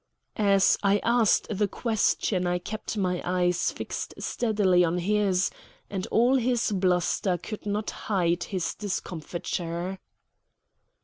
As 0.35 0.79
I 0.81 0.97
asked 1.03 1.45
the 1.55 1.67
question 1.67 2.47
I 2.47 2.57
kept 2.57 2.97
my 2.97 3.21
eyes 3.23 3.69
fixed 3.71 4.15
steadily 4.17 4.83
on 4.83 4.97
his, 4.97 5.51
and 5.91 6.07
all 6.07 6.37
his 6.37 6.71
bluster 6.71 7.37
could 7.37 7.67
not 7.67 7.91
hide 7.91 8.45
his 8.45 8.73
discomfiture. 8.73 9.99